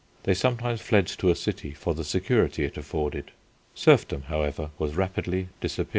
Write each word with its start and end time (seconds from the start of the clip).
They 0.23 0.33
sometimes 0.33 0.81
fled 0.81 1.05
to 1.05 1.29
a 1.29 1.35
city 1.35 1.73
for 1.75 1.93
the 1.93 2.03
security 2.03 2.63
it 2.65 2.75
afforded. 2.75 3.29
Serfdom, 3.75 4.23
however, 4.23 4.71
was 4.79 4.95
rapidly 4.95 5.49
disappearing. 5.59 5.59
FOOTNOTES: 5.61 5.75
G. 5.75 5.89